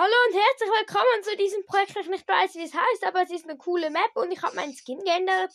Hallo 0.00 0.14
und 0.28 0.34
herzlich 0.36 0.70
willkommen 0.78 1.24
zu 1.24 1.36
diesem 1.36 1.66
Projekt. 1.66 1.96
Ich 1.96 2.06
nicht 2.06 2.28
weiß, 2.28 2.54
wie 2.54 2.62
es 2.62 2.72
heißt, 2.72 3.04
aber 3.04 3.22
es 3.22 3.32
ist 3.32 3.48
eine 3.48 3.58
coole 3.58 3.90
Map 3.90 4.14
und 4.14 4.30
ich 4.30 4.40
habe 4.42 4.54
meinen 4.54 4.72
Skin 4.72 5.02
geändert. 5.02 5.52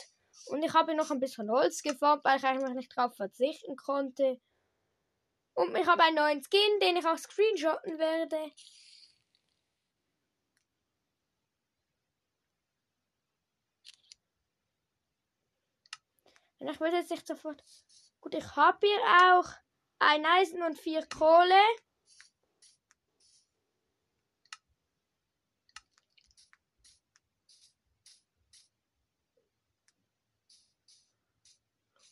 Und 0.47 0.62
ich 0.62 0.73
habe 0.73 0.96
noch 0.96 1.12
ein 1.12 1.21
bisschen 1.21 1.49
Holz 1.49 1.81
geformt, 1.81 2.25
weil 2.25 2.39
ich 2.39 2.43
eigentlich 2.43 2.73
nicht 2.73 2.91
darauf 2.93 3.15
verzichten 3.15 3.77
konnte. 3.77 4.41
Und 5.53 5.73
ich 5.77 5.87
habe 5.87 6.03
einen 6.03 6.17
neuen 6.17 6.43
Skin, 6.43 6.79
den 6.81 6.97
ich 6.97 7.05
auch 7.05 7.17
screenshotten 7.17 7.97
werde. 7.97 8.51
Und 16.59 16.67
ich 16.67 16.80
würde 16.81 16.98
jetzt 16.98 17.12
nicht 17.12 17.25
sofort. 17.25 17.63
Gut, 18.20 18.35
ich 18.35 18.55
habe 18.57 18.85
hier 18.85 18.99
auch 19.31 19.49
ein 19.99 20.25
Eisen 20.25 20.62
und 20.63 20.77
vier 20.77 21.07
Kohle. 21.07 21.62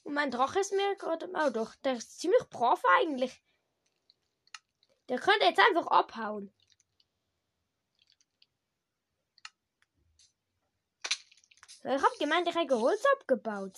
Und 0.04 0.14
mein 0.14 0.32
Drache 0.32 0.60
ist 0.60 0.74
mir 0.74 0.96
gerade. 0.96 1.30
Oh 1.34 1.50
doch, 1.50 1.76
der 1.84 1.94
ist 1.94 2.20
ziemlich 2.20 2.44
brav 2.50 2.82
eigentlich. 2.98 3.44
Der 5.10 5.20
könnte 5.20 5.46
jetzt 5.46 5.60
einfach 5.60 5.88
abhauen. 5.88 6.54
Ich 11.84 11.90
habe 11.90 12.18
gemeint, 12.20 12.48
ich 12.48 12.56
hätte 12.56 12.80
Holz 12.80 13.04
abgebaut. 13.18 13.78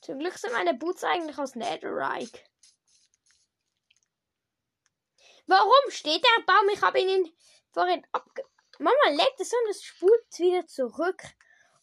Zum 0.00 0.18
Glück 0.18 0.38
sind 0.38 0.52
meine 0.52 0.74
Boots 0.74 1.04
eigentlich 1.04 1.36
aus 1.36 1.54
Netherite. 1.54 2.40
Warum 5.46 5.90
steht 5.90 6.24
der 6.24 6.44
Baum? 6.46 6.68
Ich 6.72 6.80
habe 6.80 7.00
ihn 7.00 7.36
vorhin 7.72 8.06
abge... 8.12 8.42
Mama 8.78 9.08
legt 9.10 9.40
es 9.40 9.52
und 9.52 9.70
es 9.70 9.82
spult 9.82 10.38
wieder 10.38 10.66
zurück. 10.66 11.22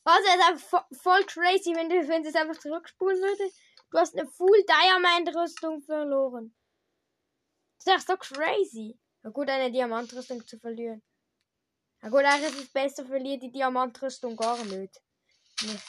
Also, 0.06 0.28
es 0.28 0.36
ist 0.36 0.44
einfach 0.44 0.86
voll 1.02 1.24
crazy, 1.26 1.74
wenn 1.76 1.90
du, 1.90 2.08
wenn 2.08 2.26
es 2.26 2.36
einfach 2.36 2.60
zurückspulen 2.60 3.22
würde. 3.22 3.52
Du 3.92 3.98
hast 3.98 4.18
eine 4.18 4.28
Full 4.28 4.66
Diamond 4.68 5.36
Rüstung 5.36 5.82
verloren. 5.82 6.54
Das 7.86 7.98
ist 7.98 8.10
doch 8.10 8.22
so 8.24 8.34
crazy. 8.34 8.98
Na 9.22 9.30
gut, 9.30 9.50
eine 9.50 9.72
Diamantrüstung 9.72 10.46
zu 10.46 10.60
verlieren. 10.60 11.02
Na 12.02 12.10
gut, 12.10 12.24
eigentlich 12.26 12.52
ist 12.54 12.64
es 12.64 12.70
besser, 12.70 13.06
verliert 13.06 13.42
die 13.42 13.52
Diamantrüstung 13.52 14.36
gar 14.36 14.58
nicht. 14.66 15.02
nicht. 15.62 15.84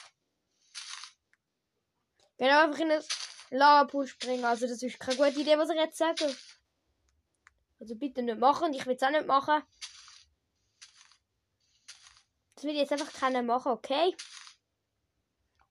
Genau, 2.36 2.64
einfach 2.64 2.78
in 2.78 2.90
den 2.90 3.02
Lavapool 3.50 4.06
springen. 4.06 4.44
Also, 4.44 4.66
das 4.66 4.82
ist 4.82 5.00
keine 5.00 5.16
gute 5.16 5.40
Idee, 5.40 5.58
was 5.58 5.70
ich 5.70 5.76
jetzt 5.76 5.98
sage. 5.98 6.36
Also, 7.80 7.96
bitte 7.96 8.22
nicht 8.22 8.38
machen. 8.38 8.72
Ich 8.74 8.86
will 8.86 8.94
es 8.96 9.02
auch 9.02 9.10
nicht 9.10 9.26
machen. 9.26 9.62
Das 12.64 12.70
will 12.70 12.80
jetzt 12.80 12.92
einfach 12.92 13.12
keiner 13.12 13.42
machen, 13.42 13.72
okay? 13.72 14.16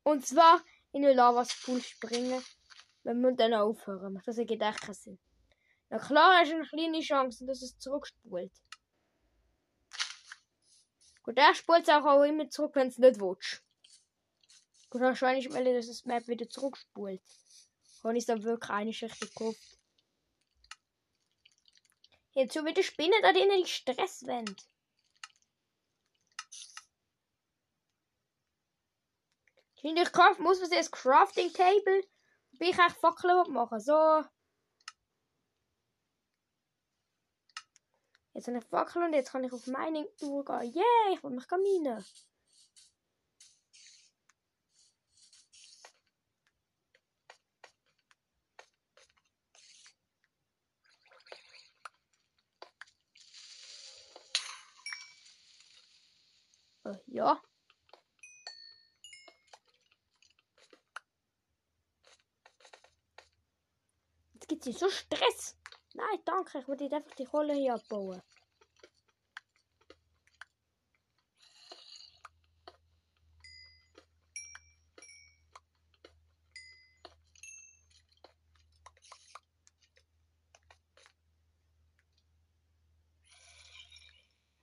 Und 0.03 0.27
zwar 0.27 0.61
in 0.91 1.01
den 1.01 1.17
Lavaspool 1.17 1.81
springen, 1.81 2.45
wenn 3.01 3.19
wir 3.19 3.31
dann 3.31 3.55
aufhören. 3.55 4.21
Das 4.27 4.37
ergibt 4.37 4.61
echt 4.61 4.81
keinen 4.81 4.93
Sinn. 4.93 5.19
Na 5.89 5.97
klar, 5.97 6.37
hast 6.37 6.51
du 6.51 6.55
eine 6.55 6.67
kleine 6.67 6.99
Chance, 6.99 7.47
dass 7.47 7.63
es 7.63 7.79
zurückspult. 7.79 8.51
Gut, 11.23 11.35
er 11.35 11.55
spult 11.55 11.81
es 11.81 11.89
auch, 11.89 12.21
immer 12.21 12.47
zurück, 12.51 12.75
wenn 12.75 12.89
es 12.89 12.99
nicht 12.99 13.19
willst. 13.19 13.63
Gut, 14.91 15.01
wahrscheinlich 15.01 15.47
ich, 15.47 15.51
dass 15.51 15.87
das 15.87 16.05
Map 16.05 16.27
wieder 16.27 16.47
zurückspult. 16.47 17.23
Habe 18.03 18.17
ich 18.19 18.27
dann 18.27 18.43
wirklich 18.43 18.69
eine 18.69 18.93
Schicht 18.93 19.19
gekauft. 19.19 19.79
Jetzt 22.33 22.53
schon 22.53 22.67
wieder 22.67 22.83
Spinnen 22.83 23.19
da 23.23 23.33
drinnen 23.33 23.63
die 23.63 23.67
Stresswand. 23.67 24.49
Und 24.49 24.72
ich 29.83 30.11
kraft, 30.13 30.39
muss 30.39 30.61
was 30.61 30.69
das 30.69 30.89
Crafting 30.91 31.51
Table. 31.51 32.03
Bin 32.53 32.69
ich 32.69 32.79
echt 32.79 32.97
Fackeln 32.97 33.51
machen. 33.51 33.79
So. 33.79 34.23
Jetzt 38.33 38.47
habe 38.47 38.57
ich 38.57 38.65
Fackel 38.65 39.03
und 39.03 39.13
jetzt 39.13 39.31
kann 39.31 39.43
ich 39.43 39.51
auf 39.51 39.67
Mining 39.67 40.07
durchgehen. 40.19 40.73
Yeah, 40.73 41.13
ich 41.13 41.23
will 41.23 41.31
mich 41.31 41.45
minen. 41.51 42.03
Uh, 56.85 56.95
ja. 57.07 57.41
Jetzt 64.65 64.79
so 64.79 64.89
Stress. 64.89 65.57
Nein, 65.93 66.19
danke. 66.23 66.59
Ich 66.59 66.67
würde 66.67 66.85
einfach 66.95 67.15
die 67.15 67.25
Kohle 67.25 67.53
hier 67.53 67.73
abbauen. 67.73 68.21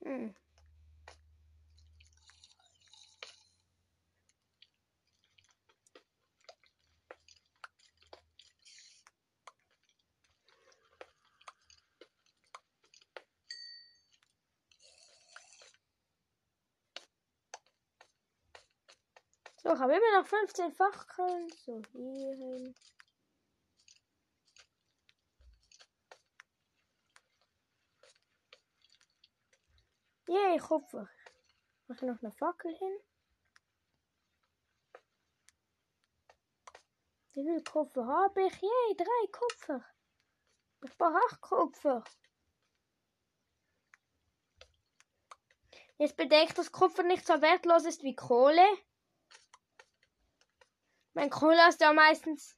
Hm. 0.03 0.33
So, 19.81 19.87
ich 19.87 19.93
habe 19.93 20.05
immer 20.05 20.21
noch 20.21 20.27
15 20.27 20.71
Fackeln. 20.73 21.49
So, 21.65 21.81
hier 21.93 22.35
hin. 22.35 22.75
Yay, 30.27 30.59
Kupfer. 30.59 31.09
Mach 31.87 31.99
noch 32.03 32.21
eine 32.21 32.31
Fackel 32.31 32.77
hin. 32.77 32.99
Wie 37.33 37.43
viel 37.43 37.63
Kupfer 37.63 38.05
habe 38.05 38.43
ich? 38.45 38.61
Yay, 38.61 38.95
drei 38.95 39.31
Kupfer. 39.31 39.83
Ich 40.83 40.95
brauche 40.95 41.17
acht 41.27 41.41
Kupfer. 41.41 42.03
Jetzt 45.97 46.17
bedeckt, 46.17 46.59
dass 46.59 46.71
Kupfer 46.71 47.01
nicht 47.01 47.25
so 47.25 47.41
wertlos 47.41 47.85
ist 47.85 48.03
wie 48.03 48.15
Kohle. 48.15 48.67
Mein 51.13 51.29
Kohle 51.29 51.67
ist 51.67 51.81
ja 51.81 51.91
meistens. 51.93 52.55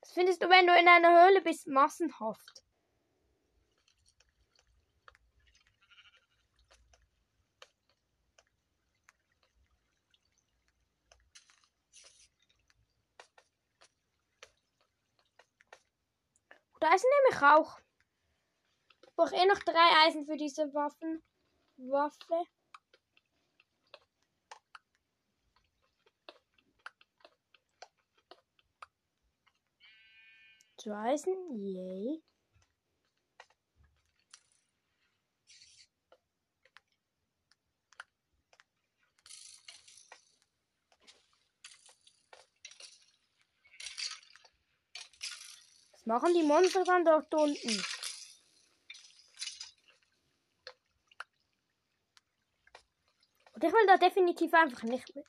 Das 0.00 0.12
findest 0.12 0.42
du, 0.42 0.48
wenn 0.48 0.66
du 0.66 0.78
in 0.78 0.86
einer 0.86 1.26
Höhle 1.26 1.40
bist, 1.42 1.66
massenhaft. 1.66 2.62
Da 16.78 16.94
ist 16.94 17.04
nämlich 17.24 17.42
auch. 17.42 17.80
Ich 19.02 19.14
brauche 19.16 19.34
eh 19.34 19.46
noch 19.46 19.58
drei 19.58 20.06
Eisen 20.06 20.24
für 20.24 20.36
diese 20.36 20.72
Waffen. 20.72 21.20
Waffe. 21.78 22.44
Zu 30.86 30.96
Eisen, 30.96 31.34
yay. 31.50 32.22
Was 45.90 46.06
machen 46.06 46.34
die 46.34 46.44
Monster 46.44 46.84
dann 46.84 47.04
dort 47.04 47.34
unten? 47.34 47.84
Und 53.54 53.64
ich 53.64 53.72
will 53.72 53.86
da 53.88 53.96
definitiv 53.96 54.54
einfach 54.54 54.84
nicht 54.84 55.16
mit. 55.16 55.26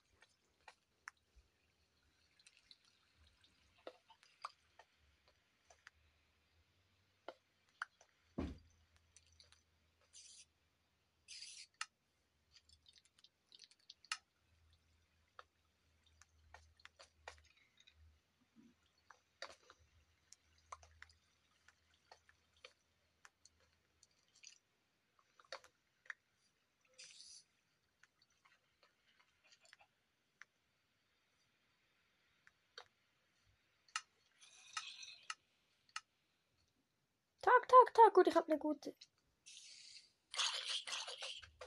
Tak, 37.57 37.67
tak, 37.67 37.93
tak. 37.93 38.13
Gut, 38.13 38.27
ich 38.27 38.35
habe 38.35 38.51
eine 38.51 38.59
gute. 38.59 38.93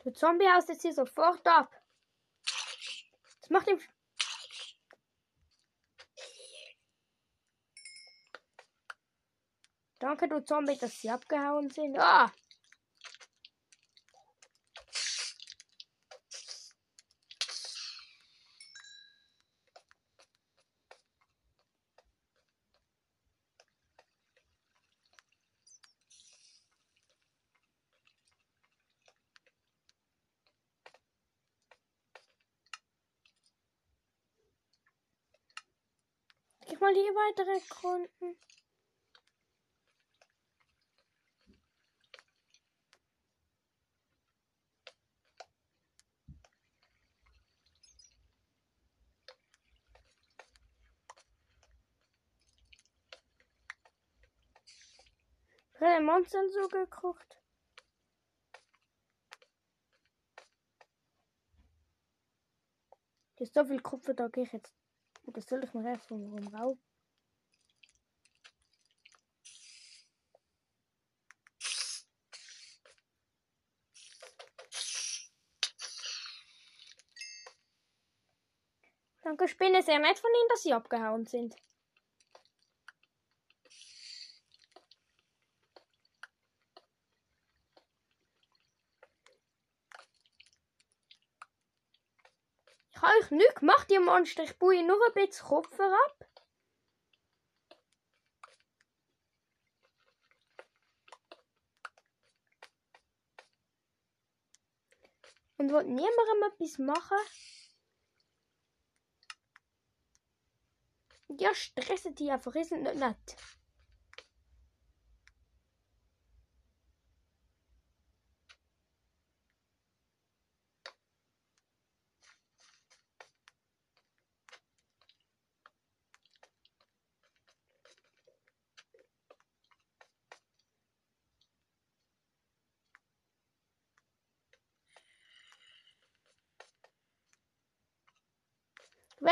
Der 0.04 0.14
Zombie 0.14 0.48
haust 0.48 0.68
jetzt 0.68 0.82
hier 0.82 0.92
sofort 0.92 1.44
ab. 1.46 1.68
Das 3.40 3.50
macht 3.50 3.66
ihm. 3.66 3.80
Danke, 9.98 10.28
du 10.28 10.44
Zombie, 10.44 10.78
dass 10.78 11.00
sie 11.00 11.10
abgehauen 11.10 11.70
sind. 11.70 11.98
Ah! 11.98 12.32
Gib 36.70 36.80
mal 36.80 36.94
hier 36.94 37.09
weitere 37.20 37.60
Kunden. 37.68 38.36
Drei 55.74 55.98
Monster 56.00 56.46
so 56.50 56.68
gekocht. 56.68 57.38
Hier 63.36 63.46
ist 63.46 63.54
so 63.54 63.64
viel 63.64 63.80
Kupfer, 63.80 64.12
da 64.12 64.28
gehe 64.28 64.44
ich 64.44 64.52
jetzt. 64.52 64.74
Das 65.24 65.46
soll 65.46 65.64
ich 65.64 65.72
mir 65.72 65.88
erst 65.88 66.06
vom. 66.06 66.89
Danke, 79.30 79.46
Spinne. 79.46 79.80
Sehr 79.80 80.00
nett 80.00 80.18
von 80.18 80.28
Ihnen, 80.28 80.48
dass 80.48 80.62
Sie 80.64 80.72
abgehauen 80.72 81.24
sind. 81.24 81.54
Ich 92.90 93.00
habe 93.00 93.20
euch 93.20 93.30
nichts 93.30 93.54
gemacht, 93.54 93.88
ihr 93.92 94.00
Monster. 94.00 94.42
Ich 94.42 94.58
baue 94.58 94.84
nur 94.84 94.98
ein 95.06 95.14
bisschen 95.14 95.46
Kupfer 95.46 95.96
ab. 96.06 96.28
Und 105.58 105.70
will 105.70 105.84
niemandem 105.84 106.50
etwas 106.52 106.78
machen. 106.78 107.18
Ja, 111.40 111.54
stressen 111.54 112.14
die 112.14 112.30
einfach, 112.30 112.54
ist 112.54 112.70
nicht 112.70 113.36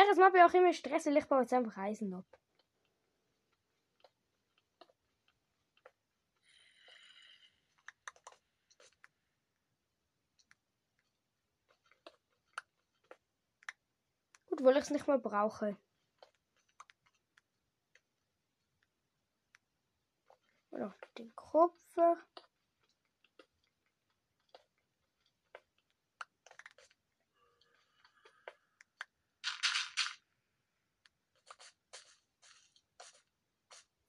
nett. 0.08 0.16
Während 0.18 0.34
Mal 0.34 0.46
auch 0.46 0.54
immer 0.54 0.72
Stress, 0.72 1.06
ich 1.06 1.26
baue 1.26 1.42
jetzt 1.42 1.52
einfach 1.52 1.76
Eisen 1.76 2.14
ab. 2.14 2.24
Gut, 14.48 14.64
weil 14.64 14.76
ich 14.76 14.84
es 14.84 14.90
nicht 14.90 15.06
mehr 15.06 15.18
brauche. 15.18 15.76
Noch 20.70 20.94
den 21.18 21.34
Kupfer. 21.34 22.16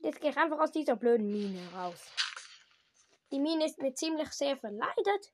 Jetzt 0.10 0.22
gehe 0.22 0.32
ich 0.32 0.38
einfach 0.38 0.60
aus 0.60 0.72
dieser 0.72 0.96
blöden 0.96 1.30
Mine 1.30 1.72
raus. 1.72 2.12
Die 3.32 3.38
Mine 3.38 3.64
ist 3.64 3.78
mir 3.78 3.94
ziemlich 3.94 4.32
sehr 4.32 4.58
verleidet. 4.58 5.32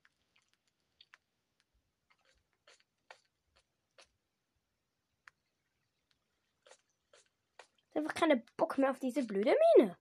Ich 7.88 7.96
habe 7.96 8.00
einfach 8.00 8.16
keine 8.16 8.44
Bock 8.58 8.78
mehr 8.78 8.92
auf 8.92 9.00
diese 9.00 9.24
blöde 9.24 9.56
Mine. 9.78 9.98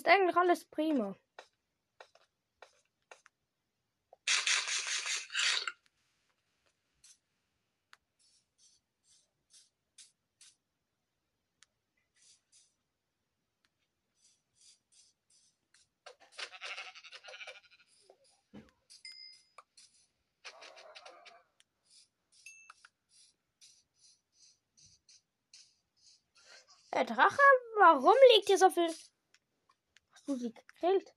Ist 0.00 0.08
eigentlich 0.08 0.36
alles 0.36 0.64
prima. 0.64 1.14
Der 26.92 27.04
Drache, 27.04 27.38
warum 27.78 28.14
liegt 28.34 28.48
hier 28.48 28.58
so 28.58 28.68
viel? 28.68 28.90
Sie 30.36 30.52
gekillt? 30.52 31.14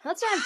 Hört's 0.00 0.22
an. 0.24 0.42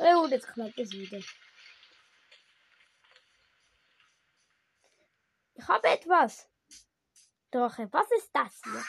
Oh, 0.00 0.26
jetzt 0.26 0.46
knallt 0.48 0.78
es 0.78 0.92
wieder. 0.92 1.18
Ich 5.54 5.68
habe 5.68 5.88
etwas. 5.88 6.48
Drache, 7.50 7.90
was 7.92 8.10
ist 8.12 8.30
das 8.34 8.60
hier? 8.62 8.84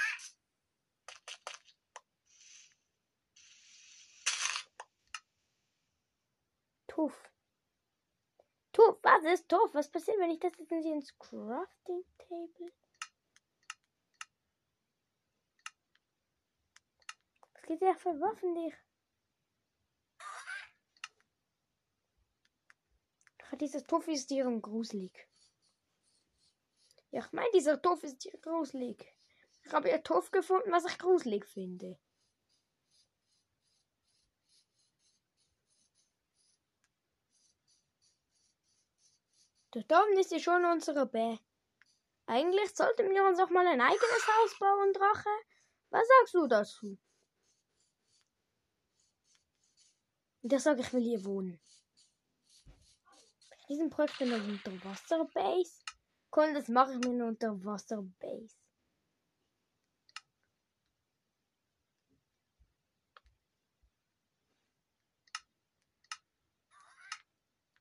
Tuff. 6.88 7.30
Tuff, 8.74 8.98
was 9.02 9.24
ist 9.24 9.48
Tuff? 9.48 9.74
Was 9.74 9.90
passiert, 9.90 10.20
wenn 10.20 10.32
ich 10.32 10.40
das 10.40 10.52
jetzt 10.58 10.72
ins 10.72 11.18
Crafting 11.18 12.04
Table? 12.18 12.74
Was 17.54 17.62
geht 17.64 17.82
ja 17.82 17.94
für 17.94 18.20
Waffen 18.20 18.56
dich? 18.56 18.74
Dieser 23.60 23.84
Tuff 23.84 24.08
ist 24.08 24.30
hier 24.30 24.46
gruselig. 24.60 25.29
Ja, 27.12 27.26
ich 27.26 27.32
meine, 27.32 27.50
dieser 27.54 27.82
Tuff 27.82 28.04
ist 28.04 28.22
hier 28.22 28.38
gruselig. 28.40 29.16
Ich 29.64 29.74
habe 29.74 29.90
ja 29.90 29.98
Tuff 30.00 30.32
gefunden, 30.32 30.72
was 30.72 30.86
ich 30.86 30.98
gruselig 30.98 31.46
finde. 31.46 32.00
Dort 39.72 39.92
oben 39.92 40.18
ist 40.18 40.32
ja 40.32 40.40
schon 40.40 40.66
unsere 40.66 41.06
Bä. 41.06 41.38
Eigentlich 42.26 42.76
sollten 42.76 43.10
wir 43.10 43.24
uns 43.26 43.40
auch 43.40 43.50
mal 43.50 43.68
ein 43.68 43.82
eigenes 43.82 44.28
Haus 44.28 44.60
bauen, 44.60 44.94
Drache. 44.94 45.30
Was 45.90 46.08
sagst 46.08 46.34
du 46.34 46.48
dazu? 46.48 46.98
Und 50.42 50.52
der 50.52 50.60
sage, 50.60 50.82
ich 50.82 50.94
will 50.94 51.04
hier 51.04 51.24
wohnen. 51.26 51.60
Bei 53.50 53.58
diesem 53.68 53.90
Projekt 53.90 54.22
eine 54.22 54.36
Unterwasserbase. 54.36 55.84
Komm, 56.32 56.54
das 56.54 56.68
mache 56.68 56.92
ich 56.92 56.98
mit 57.00 57.08
einer 57.08 57.28
Unterwasserbase. 57.28 58.56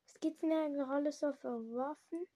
Was 0.05 0.21
gibt's 0.21 0.41
denn 0.41 0.53
eigentlich 0.53 0.87
alles 0.87 1.21
so 1.21 1.33
für 1.35 1.61
Waffen? 1.75 2.27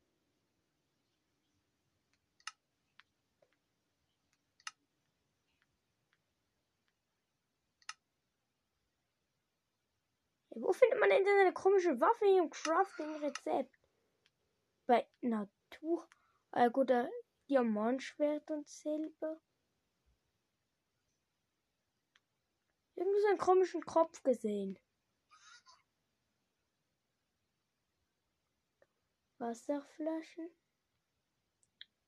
Wo 10.51 10.73
findet 10.75 11.01
man 11.01 11.09
denn 11.09 11.27
eine 11.27 11.53
komische 11.55 11.99
Waffe 11.99 12.27
im 12.27 12.51
Crafting-Rezept? 12.51 13.75
Bei 14.87 15.07
Natur. 15.23 15.62
Äh, 16.53 16.71
gut, 16.71 16.91
äh, 16.91 17.09
Diamantschwert 17.49 18.51
und 18.51 18.69
Silber. 18.69 19.41
Irgendwie 22.95 23.21
so 23.21 23.29
einen 23.29 23.39
komischen 23.39 23.85
Kopf 23.85 24.23
gesehen. 24.23 24.79
Wasserflaschen. 29.39 30.51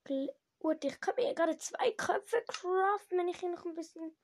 Gut, 0.05 0.85
ich 0.85 1.01
kann 1.01 1.15
mir 1.17 1.35
gerade 1.35 1.57
zwei 1.57 1.91
Köpfe 1.93 2.43
craften, 2.47 3.19
wenn 3.19 3.29
ich 3.29 3.41
hier 3.41 3.51
noch 3.51 3.65
ein 3.65 3.75
bisschen 3.75 4.17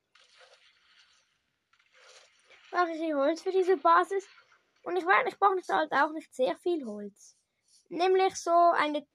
mache 2.71 2.93
ich 2.93 3.15
Holz 3.15 3.43
für 3.43 3.53
diese 3.53 3.77
Basis. 3.77 4.27
Und 4.85 4.97
ich 4.97 5.05
meine, 5.05 5.29
ich 5.29 5.39
brauche 5.39 5.55
nicht 5.55 5.69
halt 5.69 5.93
auch 5.93 6.13
nicht 6.13 6.35
sehr 6.35 6.57
viel 6.57 6.85
Holz. 6.87 7.37
Nämlich 7.89 8.37
so 8.37 8.51
eine. 8.51 9.07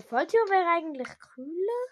Falltür 0.00 0.40
wäre 0.48 0.70
eigentlich 0.70 1.08
cooler. 1.34 1.86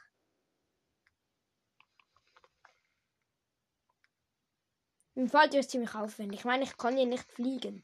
Ein 5.16 5.28
Falltür 5.28 5.61
ist 5.61 5.71
ziemlich 5.71 5.95
aufwendig. 5.95 6.40
Ich 6.40 6.45
meine, 6.47 6.64
ich 6.64 6.76
kann 6.78 6.97
hier 6.97 7.04
nicht 7.04 7.30
fliegen. 7.30 7.83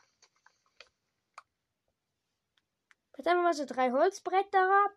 Jetzt 3.16 3.28
einfach 3.28 3.42
mal 3.42 3.52
so 3.52 3.66
drei 3.66 3.90
Holzbretter 3.90 4.86
ab. 4.86 4.92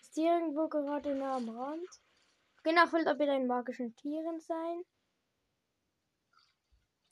Ist 0.00 0.14
hier 0.14 0.32
irgendwo 0.34 0.68
gerade 0.68 1.14
nah 1.14 1.36
am 1.36 1.48
Rand? 1.48 1.88
Genau, 2.64 2.92
will 2.92 3.04
da 3.04 3.18
wieder 3.18 3.34
in 3.34 3.46
magischen 3.46 3.94
Tieren 3.96 4.40
sein. 4.40 4.84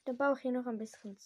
Dann 0.04 0.16
baue 0.16 0.34
ich 0.34 0.42
hier 0.42 0.52
noch 0.52 0.66
ein 0.66 0.78
bisschen. 0.78 1.18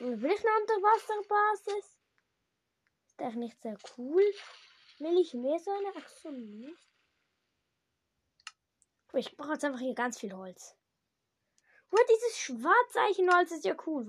Und 0.00 0.22
will 0.22 0.30
ich 0.30 0.46
eine 0.46 0.60
Unterwasserbasis? 0.60 1.98
Ist 3.06 3.20
eigentlich 3.20 3.36
nicht 3.36 3.62
sehr 3.62 3.76
cool. 3.96 4.22
Will 4.98 5.18
ich 5.20 5.34
mehr 5.34 5.58
so 5.58 5.70
eine? 5.70 5.92
Ach 5.96 6.08
so, 6.08 6.30
nicht. 6.30 6.88
Ich 9.14 9.36
brauche 9.36 9.52
jetzt 9.52 9.64
einfach 9.64 9.80
hier 9.80 9.94
ganz 9.94 10.18
viel 10.18 10.32
Holz. 10.32 10.76
Oh, 11.90 11.96
dieses 12.10 12.38
Schwarzeichenholz 12.38 13.50
ist 13.52 13.64
ja 13.64 13.74
cool. 13.86 14.06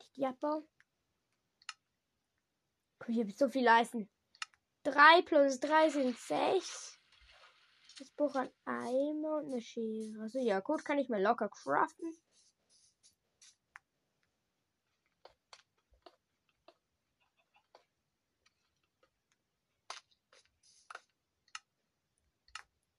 Ich 0.00 0.12
die 0.12 0.26
abbauen. 0.26 0.66
Guck, 2.98 3.08
hier 3.08 3.28
so 3.30 3.48
viel 3.48 3.64
leisten. 3.64 4.08
3 4.86 5.22
plus 5.22 5.58
3 5.58 5.90
sind 5.90 6.16
6. 6.16 6.96
Ich 7.98 8.14
brauche 8.14 8.38
ein 8.38 8.52
Eimer 8.66 9.38
und 9.38 9.46
eine 9.46 9.60
Schere. 9.60 10.22
Also 10.22 10.38
ja, 10.38 10.60
gut, 10.60 10.84
kann 10.84 10.98
ich 10.98 11.08
mir 11.08 11.20
locker 11.20 11.48
craften. 11.48 12.16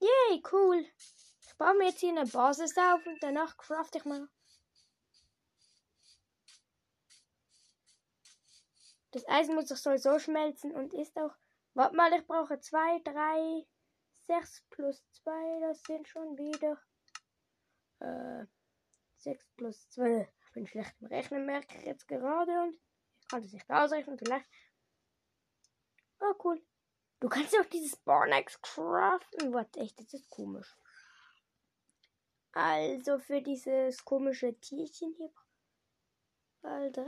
Yay, 0.00 0.42
cool. 0.52 0.84
Ich 1.40 1.56
baue 1.56 1.74
mir 1.74 1.86
jetzt 1.88 2.00
hier 2.00 2.10
eine 2.10 2.26
Basis 2.26 2.76
auf 2.76 3.06
und 3.06 3.22
danach 3.22 3.56
craft 3.56 3.94
ich 3.94 4.04
mal 4.04 4.28
Das 9.10 9.26
Eisen 9.26 9.54
muss 9.54 9.68
doch 9.68 9.76
sowieso 9.76 10.18
schmelzen 10.18 10.72
und 10.72 10.92
ist 10.92 11.16
auch. 11.16 11.34
Warte 11.78 11.94
mal, 11.94 12.12
ich 12.12 12.26
brauche 12.26 12.58
2, 12.58 13.02
3, 13.04 13.64
6 14.26 14.64
plus 14.68 15.00
2, 15.22 15.60
das 15.60 15.80
sind 15.84 16.08
schon 16.08 16.36
wieder. 16.36 16.76
Äh, 18.00 18.46
6 19.18 19.46
plus 19.56 19.88
2. 19.90 20.28
Ich 20.44 20.52
bin 20.54 20.66
schlecht 20.66 20.96
im 21.00 21.06
Rechnen, 21.06 21.46
merke 21.46 21.78
ich 21.78 21.84
jetzt 21.84 22.08
gerade 22.08 22.50
und 22.64 22.74
ich 23.20 23.28
kann 23.28 23.42
das 23.42 23.52
nicht 23.52 23.70
ausrechnen, 23.70 24.18
vielleicht. 24.18 24.50
Oh, 26.18 26.34
cool. 26.42 26.60
Du 27.20 27.28
kannst 27.28 27.56
auch 27.56 27.66
dieses 27.66 27.94
Bornex 27.94 28.60
craften. 28.60 29.54
Warte, 29.54 29.78
echt, 29.78 30.00
das 30.00 30.12
ist 30.12 30.28
komisch. 30.30 30.76
Also 32.50 33.20
für 33.20 33.40
dieses 33.40 34.04
komische 34.04 34.58
Tierchen 34.58 35.14
hier. 35.16 35.30
Mal 36.62 36.90
3. 36.90 37.04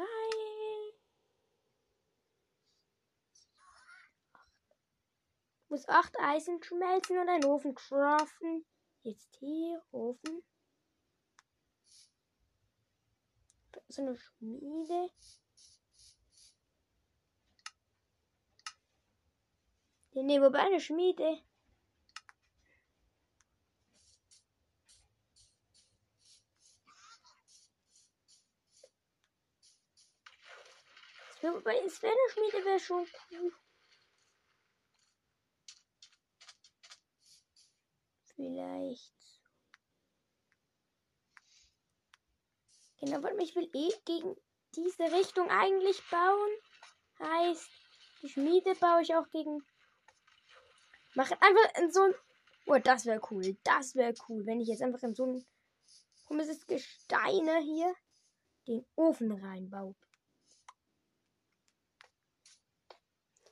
Muss 5.70 5.88
acht 5.88 6.18
Eisen 6.18 6.60
schmelzen 6.64 7.16
und 7.16 7.28
einen 7.28 7.44
Ofen 7.44 7.76
craften. 7.76 8.66
Jetzt 9.04 9.36
hier, 9.36 9.80
Ofen. 9.92 10.42
So 13.86 14.02
eine 14.02 14.16
Schmiede. 14.16 15.10
Nee, 20.12 20.22
nee, 20.24 20.40
wobei 20.40 20.58
eine 20.58 20.80
Schmiede. 20.80 21.40
Wobei, 31.42 31.78
es 31.86 32.02
wäre 32.02 32.12
eine 32.12 32.32
Schmiede, 32.32 32.64
wäre 32.64 32.80
schon 32.80 33.06
cool. 33.30 33.52
Vielleicht. 38.40 39.12
Genau, 43.00 43.26
ich 43.38 43.54
will 43.54 43.70
eh 43.74 43.92
gegen 44.06 44.34
diese 44.74 45.12
Richtung 45.12 45.50
eigentlich 45.50 46.02
bauen. 46.10 46.50
Heißt, 47.18 47.68
die 48.22 48.30
Schmiede 48.30 48.74
baue 48.76 49.02
ich 49.02 49.14
auch 49.14 49.28
gegen. 49.28 49.62
Mache 51.14 51.36
einfach 51.42 51.82
in 51.82 51.92
so 51.92 52.02
ein. 52.04 52.14
Oh, 52.64 52.78
das 52.78 53.04
wäre 53.04 53.20
cool. 53.30 53.58
Das 53.62 53.94
wäre 53.94 54.14
cool, 54.28 54.46
wenn 54.46 54.60
ich 54.60 54.68
jetzt 54.68 54.82
einfach 54.82 55.02
in 55.02 55.14
so 55.14 55.26
ein 55.26 55.46
komisches 56.24 56.66
Gesteine 56.66 57.58
hier 57.58 57.94
den 58.66 58.86
Ofen 58.96 59.32
reinbaue. 59.32 59.94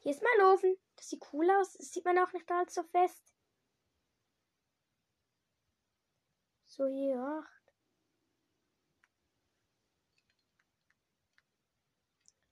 Hier 0.00 0.12
ist 0.12 0.22
mein 0.22 0.46
Ofen. 0.46 0.78
Das 0.96 1.10
sieht 1.10 1.22
cool 1.34 1.50
aus. 1.50 1.74
Das 1.74 1.90
sieht 1.90 2.06
man 2.06 2.18
auch 2.18 2.32
nicht 2.32 2.50
allzu 2.50 2.82
fest. 2.84 3.27
So, 6.78 6.86
hier 6.86 7.18
acht. 7.20 7.74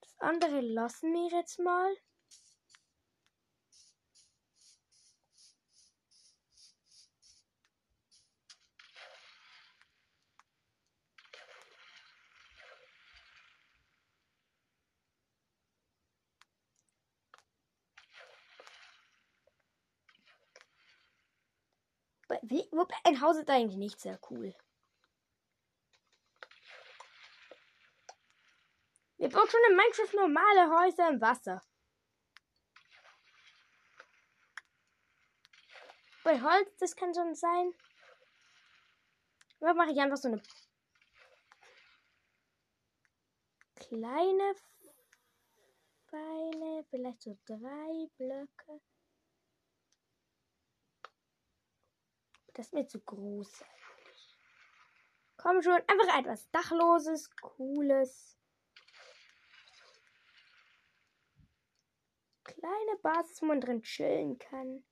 Das 0.01 0.19
andere 0.19 0.61
lassen 0.63 1.13
wir 1.13 1.39
jetzt 1.39 1.61
mal. 1.61 1.95
Wie, 22.29 22.36
ein 23.05 23.21
Haus 23.21 23.37
ist 23.37 23.51
eigentlich 23.51 23.77
nicht 23.77 24.01
sehr 24.01 24.19
cool. 24.31 24.55
Wir 29.19 29.31
bauen 29.31 29.49
schon 29.49 29.61
in 29.71 29.77
Minecraft 29.77 30.15
normale 30.15 30.71
Häuser 30.71 31.09
im 31.09 31.21
Wasser. 31.21 31.63
Bei 36.23 36.41
Holz, 36.41 36.77
das 36.79 36.97
kann 36.97 37.15
schon 37.15 37.35
sein. 37.35 37.73
Oder 39.61 39.75
mache 39.75 39.93
ich 39.93 39.99
einfach 39.99 40.17
so 40.17 40.29
eine 40.29 40.43
kleine 43.77 44.55
Pfeile, 46.09 46.85
vielleicht 46.91 47.23
so 47.23 47.39
drei 47.47 48.09
Blöcke. 48.17 48.81
Das 52.57 52.69
ist 52.69 52.73
mir 52.73 52.87
zu 52.87 52.99
groß 53.01 53.65
Komm 55.37 55.63
schon, 55.63 55.81
einfach 55.87 56.19
etwas 56.19 56.51
Dachloses, 56.51 57.31
Cooles. 57.37 58.39
Kleine 62.43 62.97
Basis, 63.03 63.43
wo 63.43 63.47
man 63.47 63.61
drin 63.61 63.83
chillen 63.83 64.39
kann. 64.39 64.83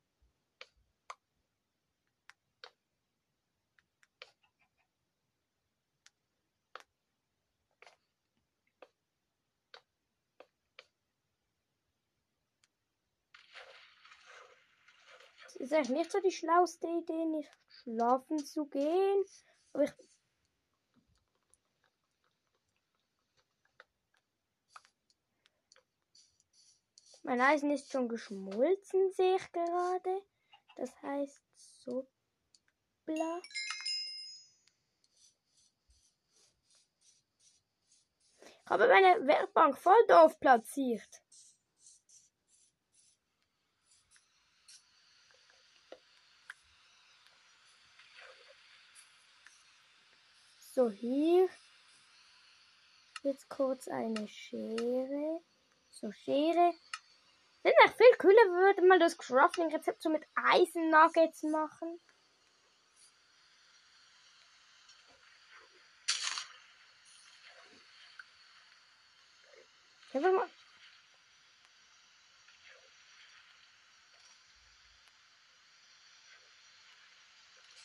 Ist 15.57 15.73
eigentlich 15.73 15.91
nicht 15.91 16.13
so 16.13 16.21
die 16.21 16.31
schlauste 16.31 16.87
Idee, 16.87 17.25
nicht 17.27 17.51
schlafen 17.69 18.39
zu 18.39 18.67
gehen. 18.67 19.25
Aber 19.73 19.85
ich. 19.85 19.93
Mein 27.23 27.41
Eisen 27.41 27.71
ist 27.71 27.91
schon 27.91 28.09
geschmolzen, 28.09 29.11
sehe 29.13 29.37
ich 29.37 29.53
gerade. 29.53 30.23
Das 30.77 31.03
heißt, 31.03 31.41
so 31.57 32.07
bla. 33.07 33.41
Ich 38.41 38.71
habe 38.71 38.89
meine 38.89 39.27
Werkbank 39.27 39.79
voll 39.79 40.07
doof 40.09 40.39
platziert. 40.41 41.24
So, 50.75 50.91
hier. 50.91 51.49
Jetzt 53.23 53.49
kurz 53.49 53.87
eine 53.87 54.27
Schere. 54.27 55.41
So, 55.89 56.11
Schere. 56.11 56.75
Wäre 57.63 57.77
noch 57.87 57.97
viel 57.97 58.17
cooler, 58.19 58.51
würde 58.51 58.83
man 58.83 58.99
das 58.99 59.17
Crafting-Rezept 59.17 60.03
so 60.03 60.09
mit 60.09 60.27
Eisen-Nuggets 60.35 61.45
machen. 61.45 62.01
Einfach 70.13 70.33
mal. 70.33 70.49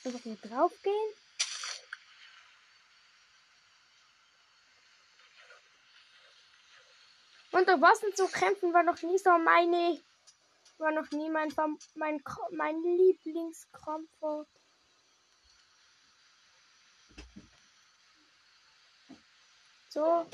Einfach 0.06 0.22
hier 0.22 0.38
drauf 0.38 0.74
gehen. 0.82 1.29
Unter 7.60 7.82
Wasser 7.82 8.08
zu 8.16 8.26
kämpfen 8.30 8.74
war 8.74 8.84
noch 8.84 9.02
nie 9.02 9.18
so 9.18 9.38
meine. 9.38 10.02
War 10.78 10.92
noch 10.92 11.12
nie 11.12 11.30
mein, 11.30 11.54
mein, 11.96 12.24
mein 12.52 12.82
Lieblingskomfort. 12.82 14.48
So. 19.90 20.26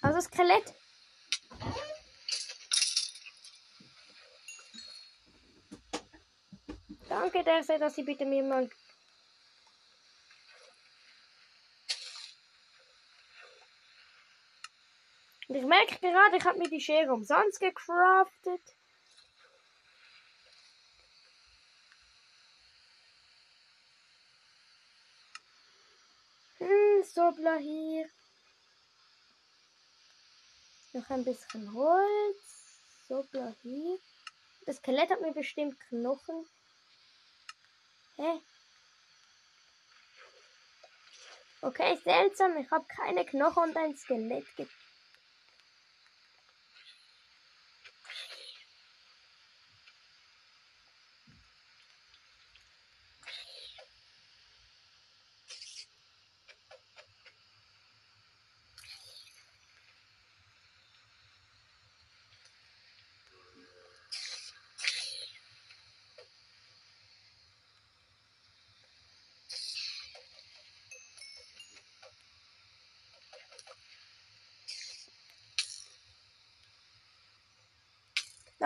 Also 0.00 0.20
Skelett. 0.22 0.74
Danke, 7.10 7.44
dass 7.44 7.94
Sie 7.96 8.02
bitte 8.04 8.24
mir 8.24 8.42
mal 8.42 8.70
Und 15.48 15.54
ich 15.54 15.64
merke 15.64 15.98
gerade, 15.98 16.36
ich 16.36 16.44
habe 16.44 16.58
mir 16.58 16.68
die 16.68 16.80
Schere 16.80 17.12
umsonst 17.12 17.58
gecraftet. 17.58 18.60
Hm, 26.58 27.02
Sobler 27.02 27.56
hier. 27.56 28.10
Noch 30.92 31.08
ein 31.08 31.24
bisschen 31.24 31.72
Holz. 31.72 32.80
Sobler 33.08 33.54
hier. 33.62 33.98
Das 34.66 34.76
Skelett 34.76 35.10
hat 35.10 35.22
mir 35.22 35.32
bestimmt 35.32 35.80
Knochen. 35.80 36.46
Hä? 38.16 38.42
Okay, 41.62 41.96
seltsam. 42.04 42.58
Ich 42.58 42.70
habe 42.70 42.84
keine 42.86 43.24
Knochen 43.24 43.62
und 43.62 43.76
ein 43.78 43.96
Skelett 43.96 44.46
gefunden. 44.56 44.87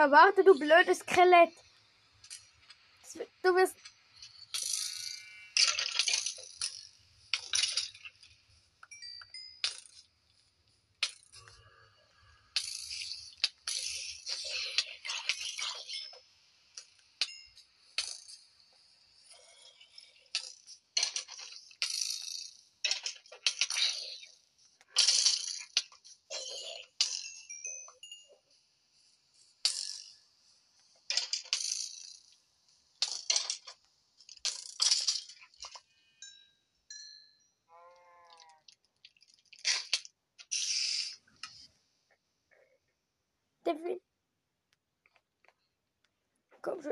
Na 0.02 0.10
warte, 0.10 0.42
du 0.42 0.58
blödes 0.58 1.06
Skelett. 1.06 1.52
Du 3.40 3.54
wirst 3.54 3.76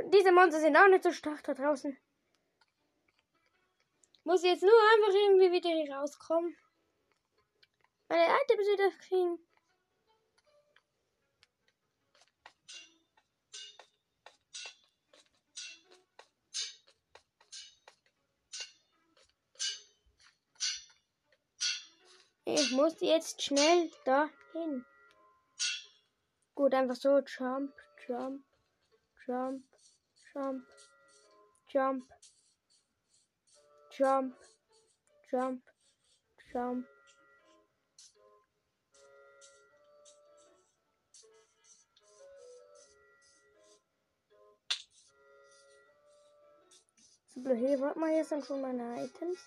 Diese 0.06 0.32
Monster 0.32 0.60
sind 0.60 0.76
auch 0.76 0.88
nicht 0.88 1.02
so 1.02 1.12
stark 1.12 1.42
da 1.44 1.54
draußen. 1.54 1.96
Muss 4.24 4.42
jetzt 4.42 4.62
nur 4.62 4.72
einfach 4.72 5.14
irgendwie 5.14 5.52
wieder 5.52 5.70
hier 5.70 5.94
rauskommen. 5.94 6.56
Meine 8.08 8.24
Items 8.24 8.66
wieder 8.66 8.90
kriegen. 8.98 9.38
Ich 22.44 22.72
muss 22.72 23.00
jetzt 23.00 23.42
schnell 23.42 23.90
dahin. 24.04 24.84
Gut, 26.54 26.74
einfach 26.74 26.96
so. 26.96 27.20
Jump, 27.20 27.72
jump, 28.06 28.44
jump, 29.26 29.64
jump, 30.32 30.64
jump, 31.72 32.04
jump, 33.90 34.34
jump, 35.30 35.62
jump. 36.52 36.86
So, 47.42 47.54
hier, 47.54 47.80
warte 47.80 47.98
mal, 47.98 48.10
hier 48.10 48.24
sind 48.24 48.44
schon 48.44 48.60
meine 48.60 49.02
Items. 49.04 49.38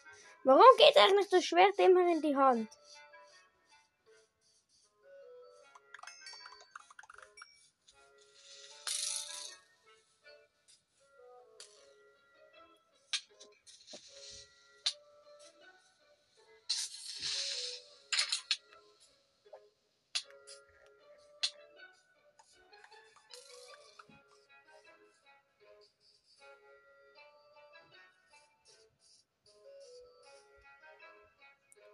Warum 0.43 0.63
geht 0.77 0.97
eigentlich 0.97 1.29
das 1.29 1.45
Schwert 1.45 1.77
immer 1.79 2.11
in 2.11 2.21
die 2.21 2.35
Hand? 2.35 2.67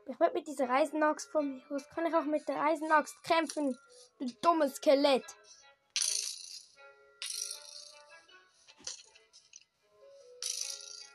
Ich 0.10 0.20
werde 0.20 0.34
mit 0.34 0.48
dieser 0.48 0.68
Eisenaxt 0.68 1.30
von 1.32 1.48
mir 1.48 1.62
aus. 1.70 1.88
Kann 1.90 2.08
ich 2.08 2.16
auch 2.16 2.24
mit 2.24 2.48
der 2.48 2.60
Eisenaxt 2.60 3.22
kämpfen? 3.22 3.78
Du 4.18 4.26
dummes 4.42 4.78
Skelett. 4.78 5.24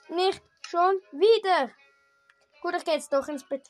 Nicht 0.08 0.40
schon 0.62 0.94
wieder. 1.10 1.72
Gut, 2.62 2.76
ich 2.76 2.84
gehe 2.84 2.94
jetzt 2.94 3.12
doch 3.12 3.26
ins 3.26 3.42
Bett. 3.42 3.68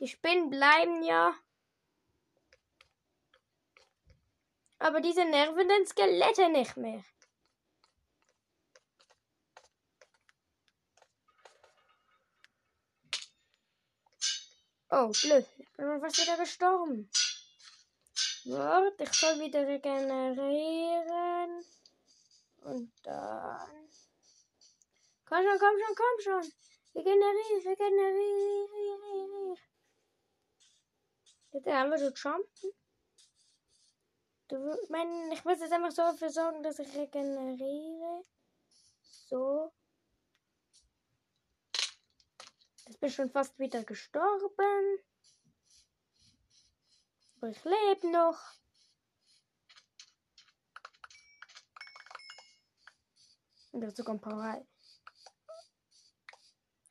Die 0.00 0.08
Spinnen 0.08 0.50
bleiben 0.50 1.04
ja. 1.04 1.36
Aber 4.80 5.00
diese 5.00 5.24
nervenden 5.24 5.86
Skelette 5.86 6.48
nicht 6.48 6.76
mehr. 6.76 7.04
Oh, 14.96 15.10
blöd. 15.10 15.44
Ich 15.58 15.72
bin 15.76 16.00
fast 16.00 16.18
wieder 16.18 16.36
gestorben. 16.36 17.10
Warte, 18.44 19.02
ich 19.02 19.12
soll 19.12 19.40
wieder 19.40 19.66
regenerieren. 19.66 21.64
Und 22.62 22.92
dann. 23.02 23.88
Komm 25.24 25.42
schon, 25.42 25.58
komm 25.58 25.76
schon, 25.80 25.96
komm 25.96 26.20
schon. 26.20 26.52
Regenerier, 26.94 27.70
regenerier. 27.70 29.56
Jetzt 31.50 31.66
einfach 31.66 31.98
so 31.98 32.10
jumpen. 32.10 32.72
Du, 34.46 34.78
mein, 34.90 35.32
ich 35.32 35.44
muss 35.44 35.58
jetzt 35.58 35.72
einfach 35.72 35.90
so 35.90 36.02
dafür 36.02 36.30
sorgen, 36.30 36.62
dass 36.62 36.78
ich 36.78 36.94
regeneriere. 36.94 38.24
So. 39.02 39.72
Jetzt 42.86 43.00
bin 43.00 43.08
ich 43.08 43.14
schon 43.14 43.30
fast 43.30 43.58
wieder 43.58 43.82
gestorben. 43.84 44.98
Aber 47.36 47.48
ich 47.48 47.64
lebe 47.64 48.10
noch. 48.10 48.38
Und 53.72 53.80
dazu 53.80 54.04
kommt 54.04 54.22
Power. 54.22 54.64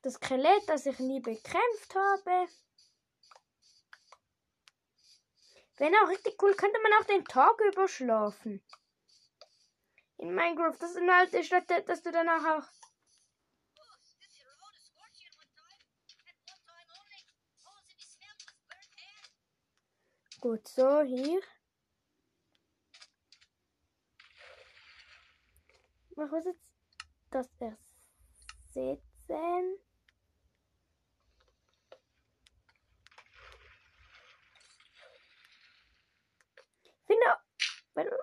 Das 0.02 0.14
Skelett, 0.14 0.68
das 0.68 0.84
ich 0.84 0.98
nie 0.98 1.20
bekämpft 1.20 1.94
habe. 1.94 2.46
Wenn 5.76 5.94
auch 5.96 6.08
richtig 6.08 6.40
cool, 6.42 6.54
könnte 6.54 6.78
man 6.82 6.92
auch 7.00 7.06
den 7.06 7.24
Tag 7.24 7.58
überschlafen. 7.72 8.62
In 10.18 10.34
Minecraft, 10.34 10.76
das 10.78 10.90
ist 10.90 10.98
eine 10.98 11.14
alte 11.14 11.42
Stadt, 11.42 11.70
dass 11.88 12.02
du 12.02 12.12
danach 12.12 12.44
auch 12.58 12.68
Gut, 20.44 20.68
so 20.68 21.00
hier. 21.00 21.40
Mach 26.16 26.30
was 26.30 26.44
jetzt 26.44 26.60
das 27.30 27.48
ersetzen. 27.58 29.00
Finde 37.06 38.18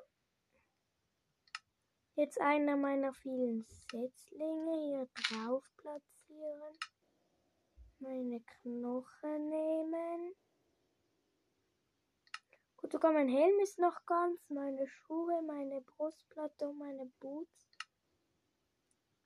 jetzt 2.14 2.40
einer 2.40 2.78
meiner 2.78 3.14
vielen 3.14 3.66
Setzlinge 3.66 4.76
hier 4.78 5.10
drauf 5.16 5.64
platzieren. 5.76 6.78
Meine 7.98 8.42
Knochen 8.42 9.50
nehmen. 9.50 10.36
Gut, 12.82 12.92
sogar 12.92 13.14
mein 13.14 13.30
Helm 13.30 13.60
ist 13.60 13.78
noch 13.78 14.06
ganz. 14.08 14.50
Meine 14.50 14.88
Schuhe, 14.88 15.42
meine 15.44 15.82
Brustplatte 15.82 16.68
und 16.68 16.80
meine 16.80 17.06
Boots. 17.20 17.70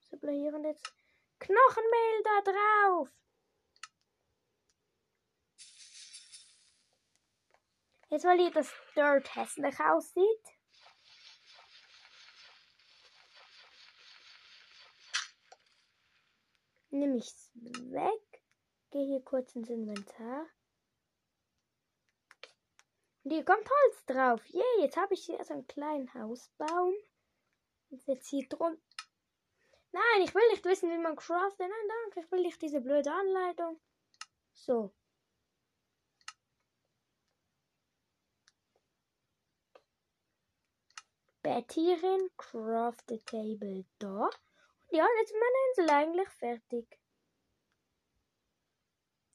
So 0.01 0.17
hier 0.29 0.53
und 0.53 0.65
jetzt 0.65 0.93
Knochenmehl 1.39 2.23
da 2.23 2.51
drauf. 2.51 3.09
Jetzt, 8.09 8.25
weil 8.25 8.39
hier 8.39 8.51
das 8.51 8.71
Dirt 8.95 9.35
hässlich 9.35 9.79
aussieht. 9.79 10.43
Nehme 16.89 17.17
ich 17.17 17.25
es 17.25 17.51
weg. 17.55 18.43
Gehe 18.91 19.05
hier 19.05 19.23
kurz 19.23 19.55
ins 19.55 19.69
Inventar. 19.69 20.45
Und 23.25 23.31
hier 23.31 23.43
kommt 23.43 23.67
Holz 23.67 24.05
drauf. 24.05 24.45
Yay, 24.49 24.61
yeah, 24.61 24.85
jetzt 24.85 24.97
habe 24.97 25.15
ich 25.15 25.25
hier 25.25 25.43
so 25.43 25.53
einen 25.53 25.65
kleinen 25.65 26.13
Hausbaum. 26.13 26.93
Und 27.89 28.05
jetzt 28.05 28.27
hier 28.27 28.47
drunter. 28.47 28.79
Nein, 29.91 30.21
ich 30.21 30.35
will 30.35 30.47
nicht 30.51 30.63
wissen, 30.63 30.91
wie 30.91 30.97
man 30.99 31.15
craftet. 31.15 31.67
Nein, 31.67 31.89
danke. 32.03 32.19
Ich 32.19 32.31
will 32.31 32.41
nicht 32.43 32.61
diese 32.61 32.81
blöde 32.81 33.11
Anleitung. 33.11 33.81
So. 34.53 34.93
Bett 41.41 41.71
hierin, 41.73 42.29
craft 42.37 43.05
the 43.07 43.19
table 43.25 43.85
da. 43.97 44.29
Ja, 44.91 45.07
jetzt 45.19 45.31
ist 45.31 45.39
meine 45.39 45.69
Insel 45.69 45.89
eigentlich 45.89 46.29
fertig. 46.29 46.99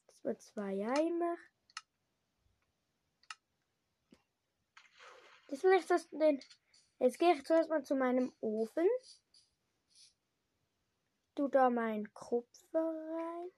Das 0.07 0.23
war 0.23 0.37
zwei 0.39 0.87
Eimer. 0.87 1.35
Jetzt 5.51 5.63
will 5.65 5.73
ich 5.73 5.85
das 5.85 6.09
den. 6.09 6.41
Jetzt 6.99 7.19
gehe 7.19 7.33
ich 7.33 7.43
zuerst 7.43 7.69
mal 7.69 7.83
zu 7.83 7.93
meinem 7.95 8.33
Ofen. 8.39 8.87
Du 11.35 11.49
da 11.49 11.69
mein 11.69 12.11
Kupfer 12.13 12.79
rein. 12.79 13.51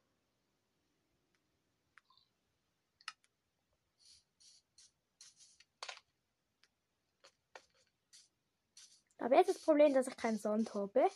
Aber 9.20 9.36
jetzt 9.36 9.50
das 9.50 9.64
Problem, 9.64 9.94
dass 9.94 10.08
ich 10.08 10.18
keinen 10.18 10.40
Sand 10.40 10.74
habe. 10.74 11.08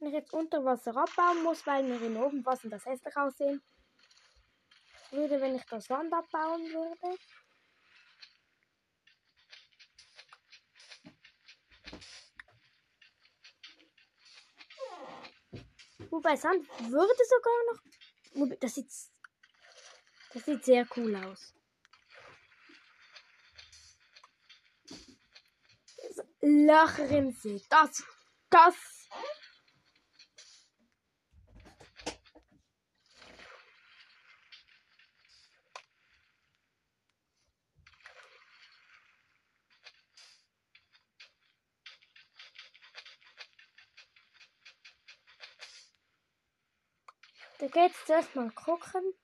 Wenn 0.00 0.08
ich 0.08 0.14
jetzt 0.14 0.32
unter 0.32 0.64
Wasser 0.64 0.96
abbauen 0.96 1.44
muss, 1.44 1.64
weil 1.68 1.84
mir 1.84 2.02
in 2.02 2.16
oben 2.16 2.44
Wasser 2.44 2.68
das 2.68 2.84
hässlich 2.84 3.16
aussehen 3.16 3.62
würde, 5.12 5.40
wenn 5.40 5.54
ich 5.54 5.64
das 5.66 5.84
Sand 5.84 6.12
abbauen 6.12 6.62
würde. 6.62 7.16
Wobei 16.12 16.36
Sand 16.36 16.68
würde 16.90 17.24
sogar 17.26 18.46
noch. 18.46 18.56
Das 18.60 18.74
sieht. 18.74 18.90
Das 20.34 20.44
sieht 20.44 20.62
sehr 20.62 20.86
cool 20.94 21.16
aus. 21.16 21.54
Lachrinsel. 26.42 27.62
Das. 27.70 28.04
Das. 28.50 29.01
Es 47.74 48.04
zuerst 48.06 48.34
mal 48.36 48.50
gucken. 48.50 49.14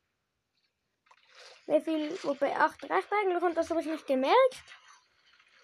Wie 1.66 1.80
viel, 1.80 2.18
wobei 2.24 2.56
8 2.56 2.88
reicht 2.88 3.12
eigentlich 3.12 3.42
und 3.42 3.54
das 3.54 3.68
habe 3.70 3.80
ich 3.80 3.86
nicht 3.86 4.06
gemerkt. 4.06 4.64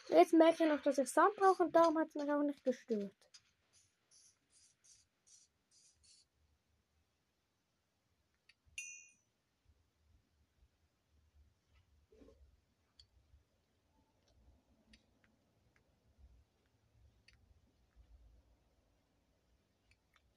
Jetzt 0.09 0.35
merke 0.35 0.65
ich 0.65 0.71
noch, 0.71 0.83
dass 0.83 0.99
ich 0.99 1.09
Sand 1.09 1.35
brauche 1.37 1.63
und 1.63 1.75
darum 1.75 1.99
hat 1.99 2.09
es 2.09 2.15
mich 2.15 2.31
auch 2.31 2.43
nicht 2.43 2.63
gestört. 2.63 3.13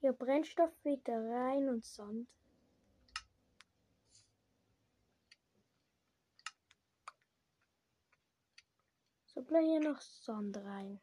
Hier 0.07 0.13
Brennstoff 0.13 0.71
wieder 0.85 1.17
rein 1.17 1.67
und 1.67 1.83
Sand. 1.83 2.29
So 9.25 9.41
bleibt 9.41 9.65
hier 9.65 9.81
noch 9.81 9.99
Sand 9.99 10.55
rein. 10.55 11.01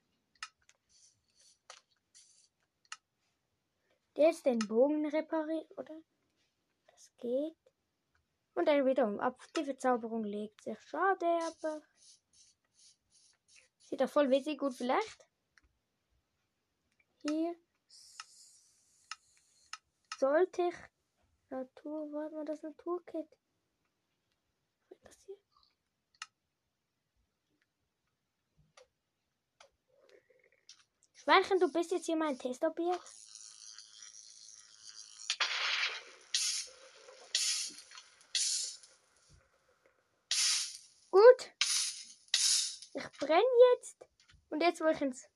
Der 4.17 4.31
ist 4.31 4.47
den 4.47 4.61
Bogen 4.61 5.05
repariert, 5.05 5.71
oder? 5.77 6.01
Das 6.87 7.13
geht. 7.19 7.59
Und 8.55 8.67
dann 8.67 8.87
wiederum 8.87 9.21
ab. 9.21 9.39
Die 9.55 9.65
Verzauberung 9.65 10.25
legt 10.25 10.63
sich. 10.63 10.81
Schade, 10.81 11.27
aber. 11.27 11.83
Sieht 13.81 14.01
doch 14.01 14.09
voll 14.09 14.31
witzig 14.31 14.59
gut 14.59 14.73
vielleicht. 14.73 15.27
Hier 17.21 17.55
sollte 20.25 20.63
ich 20.63 20.75
Natur, 21.51 22.11
warte 22.15 22.35
mal, 22.35 22.47
das 22.47 22.63
Naturkit. 22.63 23.29
Das 25.03 25.19
hier? 25.27 25.37
Schweinchen, 31.13 31.61
du 31.61 31.71
bist 31.71 31.91
jetzt 31.91 32.07
hier 32.07 32.17
mein 32.17 32.39
Testobjekt. 32.39 33.03
Gut. 41.11 41.51
Ich 42.95 43.19
brenne 43.19 43.43
jetzt. 43.75 44.07
Und 44.49 44.63
jetzt 44.63 44.81
will 44.81 44.95
ich 44.95 45.03
ins. 45.03 45.29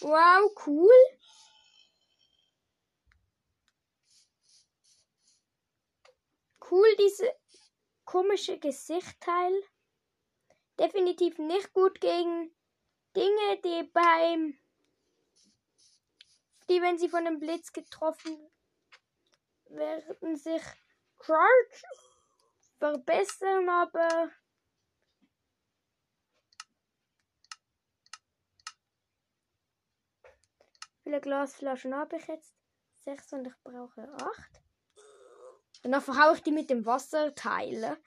Wow, 0.00 0.52
cool. 0.64 0.92
Cool, 6.70 6.96
diese 6.98 7.32
komische 8.04 8.58
Gesichtteil. 8.58 9.62
Definitiv 10.78 11.38
nicht 11.38 11.72
gut 11.72 12.00
gegen 12.00 12.54
Dinge, 13.14 13.60
die 13.64 13.82
beim, 13.94 14.58
die 16.68 16.82
wenn 16.82 16.98
sie 16.98 17.08
von 17.08 17.24
dem 17.24 17.38
Blitz 17.38 17.72
getroffen 17.72 18.50
werden, 19.66 20.36
sich 20.36 20.62
Charge 21.22 21.82
verbessern, 22.78 23.68
aber 23.70 24.30
wie 30.22 31.02
viele 31.04 31.20
Glasflaschen 31.22 31.94
habe 31.94 32.16
ich 32.16 32.26
jetzt? 32.26 32.54
Sechs 32.98 33.32
und 33.32 33.46
ich 33.46 33.54
brauche 33.62 34.12
acht. 34.12 34.65
Und 35.82 35.92
dann 35.92 36.02
verhaue 36.02 36.34
ich 36.34 36.42
die 36.42 36.52
mit 36.52 36.70
dem 36.70 36.84
Wasserteil. 36.84 37.98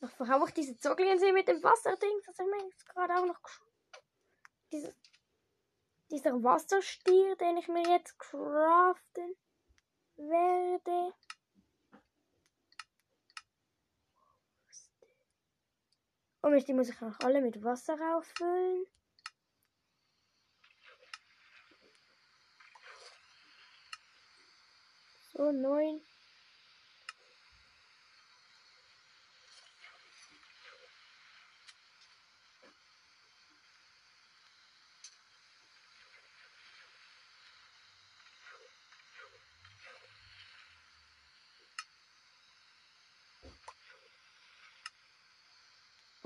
Dann 0.00 0.10
verhaue 0.10 0.48
ich 0.48 0.54
diese 0.54 0.76
Zockeln 0.78 1.18
mit 1.34 1.48
dem 1.48 1.62
Wasserding. 1.62 2.20
Das 2.24 2.38
ich 2.38 2.46
mir 2.46 2.64
jetzt 2.64 2.86
gerade 2.86 3.14
auch 3.14 3.26
noch. 3.26 3.40
Diese, 4.72 4.94
dieser 6.10 6.42
Wasserstier, 6.42 7.36
den 7.36 7.58
ich 7.58 7.68
mir 7.68 7.86
jetzt 7.86 8.18
craften 8.18 9.36
werde. 10.16 11.14
Und 16.42 16.68
die 16.68 16.72
muss 16.72 16.88
ich 16.88 17.02
auch 17.02 17.18
alle 17.20 17.42
mit 17.42 17.62
Wasser 17.62 17.96
auffüllen. 18.16 18.86
So, 25.32 25.52
neun. 25.52 26.00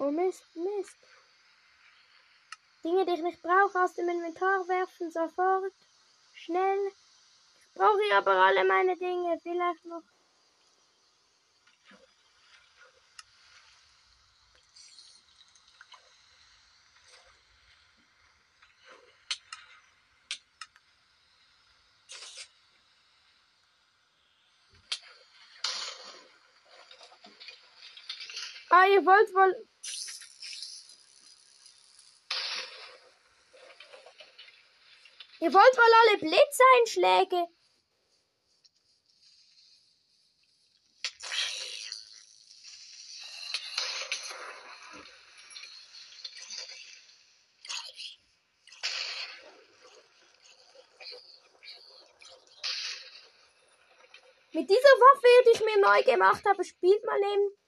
Oh 0.04 0.10
Mist, 0.10 0.44
Mist. 0.54 0.98
Dinge, 2.84 3.06
die 3.06 3.12
ich 3.12 3.22
nicht 3.22 3.40
brauche, 3.40 3.82
aus 3.82 3.94
dem 3.94 4.06
Inventar 4.06 4.68
werfen, 4.68 5.10
sofort. 5.10 5.72
Schnell. 6.34 6.78
Ich 6.88 7.72
brauche 7.72 8.02
hier 8.02 8.18
aber 8.18 8.32
alle 8.32 8.64
meine 8.66 8.94
Dinge. 8.98 9.40
Vielleicht 9.42 9.86
noch. 9.86 10.02
Ah, 28.68 28.86
ihr 28.86 29.06
wollt 29.06 29.32
wohl 29.32 29.66
Ihr 35.40 35.52
wollt 35.52 35.76
wohl 35.76 35.94
alle 36.00 36.18
Blitzeinschläge. 36.18 37.48
Mit 54.52 54.70
dieser 54.70 54.78
Waffe, 54.78 55.26
die 55.44 55.50
ich 55.50 55.64
mir 55.64 55.80
neu 55.80 56.02
gemacht 56.04 56.44
habe, 56.46 56.64
spielt 56.64 57.04
man 57.04 57.20
eben 57.20 57.63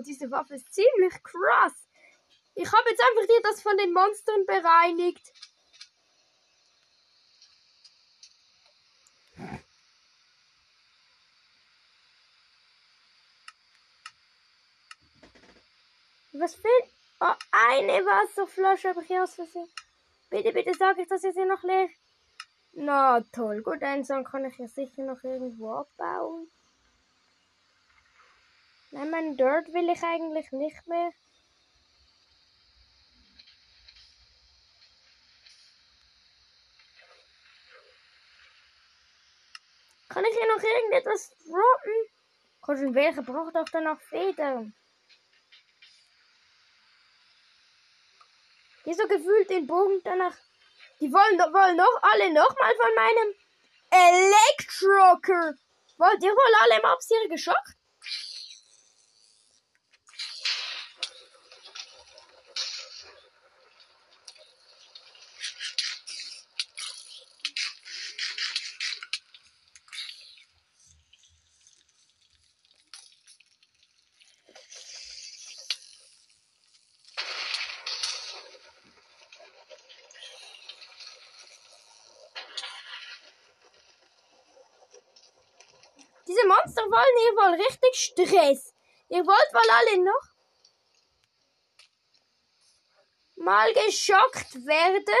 Diese 0.00 0.30
Waffe 0.30 0.54
ist 0.54 0.72
ziemlich 0.72 1.14
krass. 1.22 1.86
Ich 2.54 2.70
habe 2.72 2.90
jetzt 2.90 3.02
einfach 3.02 3.26
dir 3.26 3.42
das 3.42 3.62
von 3.62 3.76
den 3.76 3.92
Monstern 3.92 4.46
bereinigt. 4.46 5.32
Was 16.32 16.54
fehlt? 16.54 16.90
Oh, 17.20 17.32
eine 17.50 18.04
Wasserflasche 18.04 18.90
habe 18.90 19.02
ich 19.02 19.18
aus 19.18 19.34
Versehen. 19.34 19.68
Bitte, 20.28 20.52
bitte 20.52 20.74
sag 20.74 20.98
ich, 20.98 21.08
dass 21.08 21.24
ich 21.24 21.34
sie 21.34 21.44
noch 21.44 21.62
leer. 21.62 21.88
Na 22.72 23.20
toll, 23.32 23.62
gut, 23.62 23.82
einen 23.82 24.04
Song 24.04 24.24
kann 24.24 24.44
ich 24.44 24.58
ja 24.58 24.68
sicher 24.68 25.02
noch 25.02 25.22
irgendwo 25.24 25.72
abbauen. 25.72 26.50
Nein, 28.96 29.10
mein 29.10 29.36
Dirt 29.36 29.70
will 29.74 29.90
ich 29.90 30.02
eigentlich 30.02 30.50
nicht 30.52 30.86
mehr. 30.86 31.12
Kann 40.08 40.24
ich 40.24 40.34
hier 40.34 40.48
noch 40.48 40.62
irgendetwas 40.62 41.36
droppen? 41.44 42.94
Welcher 42.94 43.20
braucht 43.20 43.54
doch 43.54 43.68
dann 43.68 43.84
noch 43.84 44.00
Federn? 44.00 44.74
Hier 48.84 48.94
so 48.94 49.06
gefühlt 49.06 49.50
den 49.50 49.66
Bogen 49.66 50.00
danach. 50.04 50.38
Die 51.00 51.12
wollen, 51.12 51.38
wollen 51.38 51.76
doch 51.76 52.02
alle 52.02 52.32
nochmal 52.32 52.74
von 52.76 52.94
meinem 52.94 53.34
Elektroker. 53.90 55.54
Wollt 55.98 56.22
ihr 56.22 56.32
wohl 56.32 56.54
alle 56.62 56.80
im 56.80 56.86
Abs 56.86 57.08
hier 57.08 57.28
geschockt? 57.28 57.76
Diese 86.28 86.44
Monster 86.48 86.82
wollen 86.82 87.16
hier 87.22 87.36
wohl 87.36 87.45
richtig 87.56 87.94
Stress. 87.94 88.74
Ihr 89.08 89.24
wollt 89.26 89.52
wohl 89.52 89.70
alle 89.70 90.04
noch 90.04 90.36
mal 93.36 93.72
geschockt 93.72 94.54
werden? 94.66 95.14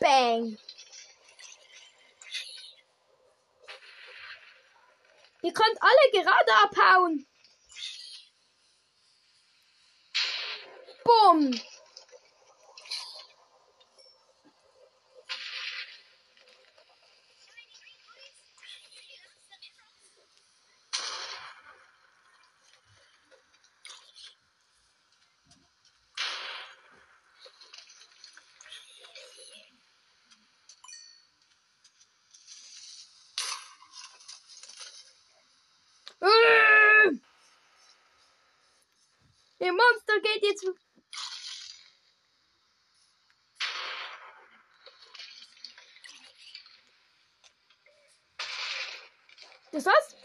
Bang. 0.00 0.56
Ihr 5.42 5.52
könnt 5.52 5.78
alle 5.80 6.10
gerade 6.12 6.52
abhauen. 6.62 7.26
Bumm. 11.08 11.54
Äh! 36.20 37.18
Ihr 39.60 39.72
Monster 39.72 40.20
geht 40.20 40.42
jetzt. 40.42 40.66
Das 49.72 49.84
war's? 49.86 50.16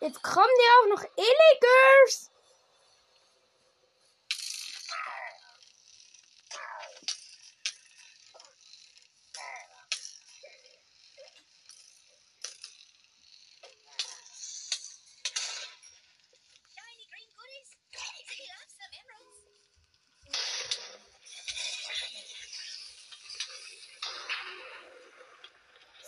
Jetzt 0.00 0.17
kommen 0.28 0.54
die 0.60 0.70
auch 0.76 0.96
noch 0.96 1.04
Illegers. 1.16 2.30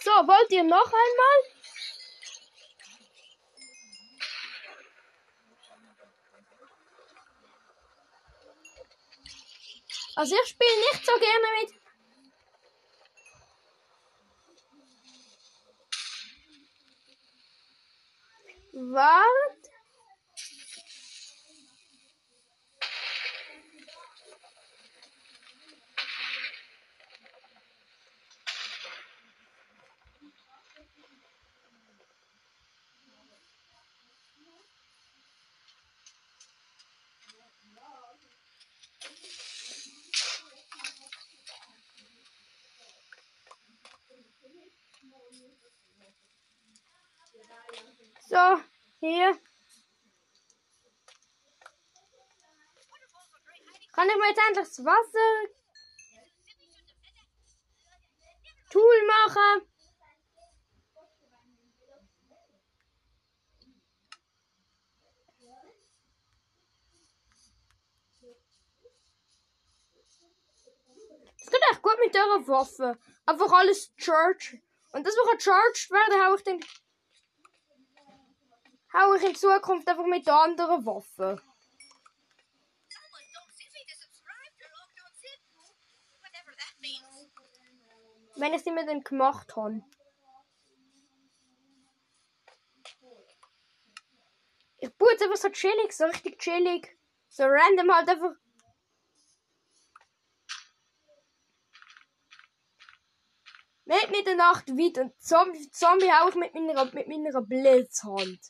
So, 0.03 0.11
wollt 0.11 0.51
ihr 0.51 0.65
noch 0.65 0.87
einmal? 0.87 1.60
Also 10.21 10.35
ich 10.35 10.51
spiele 10.51 10.81
nicht 10.93 11.07
so 11.07 11.13
gerne 11.19 11.49
mit. 11.63 11.71
Wart. 18.93 19.40
Hier. 49.11 49.37
Kann 53.93 54.09
ich 54.09 54.17
mir 54.17 54.29
jetzt 54.29 54.41
endlich 54.47 54.69
das 54.69 54.85
Wasser 54.85 55.49
Tool 58.71 59.07
machen? 59.09 59.67
Es 71.37 71.51
geht 71.51 71.61
echt 71.73 71.83
gut 71.83 71.99
mit 71.99 72.15
der 72.15 72.23
Waffe. 72.23 72.97
Einfach 73.27 73.53
alles 73.55 73.93
charge. 73.97 74.63
Und 74.93 75.05
das, 75.05 75.17
was 75.17 75.43
charged 75.43 75.91
werden, 75.91 76.25
hau 76.25 76.37
ich 76.37 76.45
dann 76.45 76.61
hau 78.93 79.15
ich 79.15 79.23
in 79.23 79.35
Zukunft 79.35 79.89
einfach 79.89 80.07
mit 80.07 80.27
der 80.27 80.35
anderen 80.35 80.85
Waffe. 80.85 81.41
Someone 82.89 83.27
don't 83.35 83.53
simply 83.53 83.85
to 83.87 83.95
subscribe 83.97 84.55
to 84.59 84.67
Log 84.75 84.91
Don't 84.99 85.17
Sit. 85.17 85.41
Whatever 86.21 86.53
that 86.57 86.75
means. 86.81 87.31
Wenn 88.37 88.55
ich 88.55 88.63
sie 88.63 88.73
mir 88.73 88.87
dann 88.87 89.03
gemacht 89.03 89.55
habe. 89.57 89.83
Ich 94.83 94.97
baue 94.97 95.11
jetzt 95.13 95.23
einfach 95.23 95.37
so 95.37 95.51
chillig, 95.51 95.93
so 95.93 96.05
richtig 96.05 96.39
chillig. 96.39 96.97
So 97.29 97.45
random 97.45 97.95
halt 97.95 98.09
einfach. 98.09 98.33
Nicht 103.85 104.11
mit 104.11 104.27
der 104.27 104.37
Nacht 104.37 104.69
weit 104.69 104.99
und 104.99 105.21
Zombie, 105.21 105.69
Zombie 105.71 106.11
auch 106.13 106.35
mit 106.37 106.55
meiner, 106.55 106.85
mit 106.85 107.09
meiner 107.09 107.43
Blitzhand. 107.43 108.41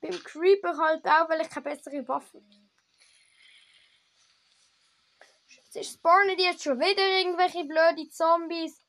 Beim 0.00 0.12
Creeper 0.12 0.76
halt 0.76 1.04
auch, 1.06 1.28
weil 1.28 1.40
ich 1.40 1.50
keine 1.50 1.64
bessere 1.64 2.06
Waffe. 2.06 2.42
Sie 5.70 5.84
spawnen 5.84 6.36
die 6.36 6.44
jetzt 6.44 6.62
schon 6.62 6.78
wieder 6.78 7.06
irgendwelche 7.18 7.64
blöde 7.64 8.08
Zombies. 8.08 8.84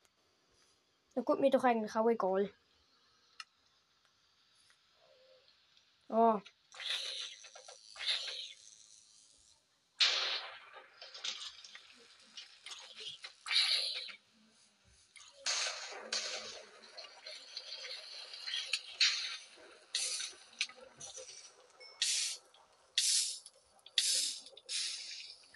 Na 1.14 1.22
gut, 1.22 1.40
mir 1.40 1.50
doch 1.50 1.64
eigentlich 1.64 1.94
auch 1.94 2.08
egal. 2.08 2.52
Oh. 6.08 6.40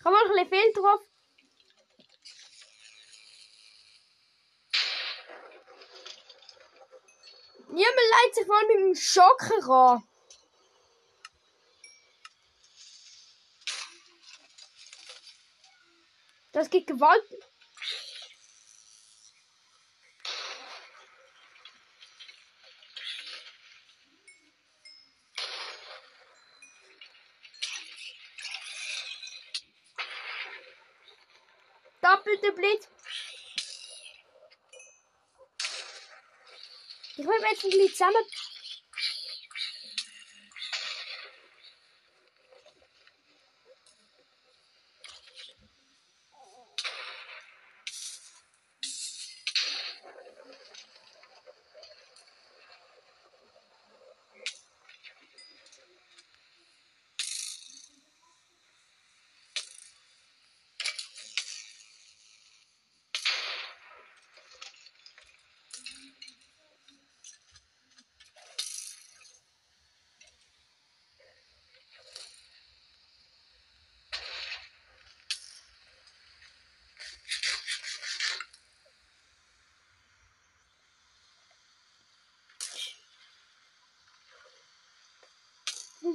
Habe 0.04 0.14
mal 0.14 0.38
ein 0.38 0.50
bisschen 0.50 0.72
drauf. 0.74 1.00
Niemand 7.68 7.96
leitet 8.10 8.34
sich 8.34 8.46
mal 8.46 8.66
mit 8.66 8.76
dem 8.76 8.94
Schocker 8.94 9.70
an. 9.70 10.08
Das 16.52 16.70
gibt 16.70 16.86
Gewalt. 16.86 17.22
Doppelte 32.44 32.52
Blitz. 32.52 32.88
Ich 37.16 37.24
will 37.24 37.40
mir 37.40 37.50
jetzt 37.50 37.64
ein 37.64 37.70
bisschen 37.70 37.94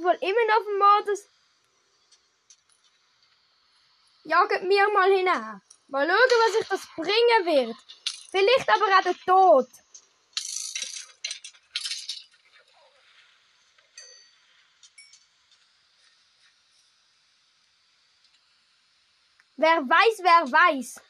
Und 0.00 0.04
wohl 0.04 0.28
immer 0.28 0.46
noch 0.46 0.64
dem 0.64 0.78
Modus. 0.78 1.24
Jaget 4.24 4.62
mir 4.64 4.88
mal 4.90 5.10
hinein. 5.10 5.60
Mal 5.88 6.06
schauen, 6.06 6.16
was 6.16 6.60
ich 6.60 6.68
das 6.68 6.86
bringen 6.94 7.68
wird. 7.68 7.76
Vielleicht 8.30 8.68
aber 8.68 8.84
auch 8.86 9.02
der 9.02 9.14
Tod. 9.26 9.68
Wer 19.56 19.76
weiß, 19.82 20.20
wer 20.22 20.52
weiß. 20.52 21.09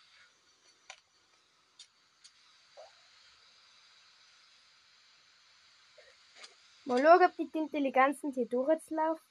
Mal 6.91 7.05
schauen, 7.05 7.23
ob 7.23 7.37
die 7.37 7.49
Intelligenzen 7.57 8.33
hier 8.33 8.49
durchzulaufen. 8.49 9.25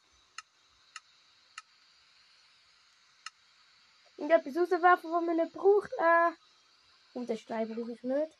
Und 4.16 4.32
etwas 4.32 4.56
rauswerfen, 4.56 5.12
was 5.12 5.26
man 5.26 5.36
nicht 5.36 5.52
braucht. 5.52 5.92
Äh, 5.98 6.32
und 7.16 7.28
den 7.28 7.38
Stein 7.38 7.68
brauche 7.68 7.92
ich 7.92 8.02
nicht. 8.02 8.32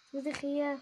Jetzt 0.00 0.12
muss 0.12 0.26
ich 0.26 0.38
hier. 0.38 0.80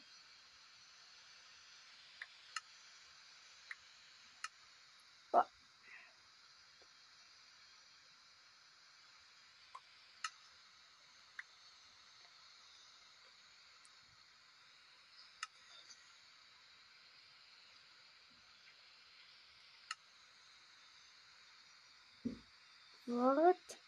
Wart. 23.06 23.78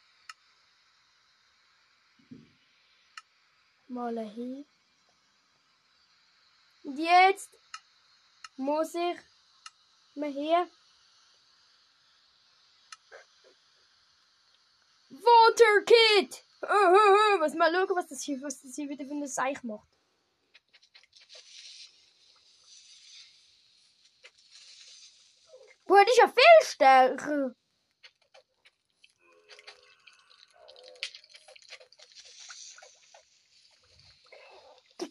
Mal 3.89 4.19
hin. 4.31 4.65
Und 6.85 6.99
jetzt 6.99 7.51
muss 8.57 8.95
ich 8.95 9.19
mal 10.15 10.31
hier. 10.31 10.69
Water 15.11 15.85
Kid! 15.85 16.45
Äh, 16.63 16.67
äh, 16.67 17.37
äh, 17.37 17.41
Was 17.41 17.55
mal 17.55 17.73
schauen, 17.73 17.97
was 17.97 18.07
das 18.07 18.23
hier, 18.23 18.41
was 18.41 18.61
das 18.63 18.75
hier 18.75 18.89
wieder 18.89 19.05
für 19.05 19.13
eine 19.13 19.27
Seich 19.27 19.63
macht. 19.65 19.89
Boah, 25.87 26.05
die 26.05 26.11
ist 26.11 26.19
ja 26.19 26.29
viel 26.29 26.67
stärker. 26.67 27.55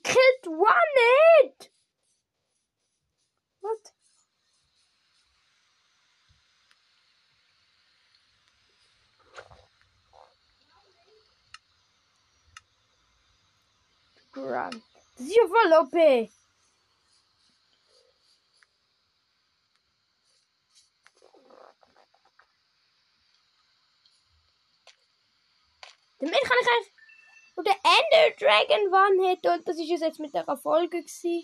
Killt 0.08 0.48
one 0.48 0.98
it! 1.44 1.70
What? 3.60 3.94
Grunt. 14.32 14.82
Das 15.18 15.28
ist 15.28 15.36
ja 15.36 15.44
voll 15.48 15.74
OP. 15.74 16.32
Damit 26.20 26.42
kann 26.42 26.58
ich 26.62 26.68
eigentlich. 26.70 26.97
Und 27.58 27.66
der 27.66 27.74
Ender 27.74 28.36
Dragon 28.38 28.94
One 28.94 29.30
hit 29.30 29.48
und 29.48 29.68
das 29.68 29.80
ist 29.80 29.90
es 29.90 30.02
jetzt 30.02 30.20
mit 30.20 30.32
der 30.32 30.46
Folge 30.58 31.02
gewesen. 31.02 31.44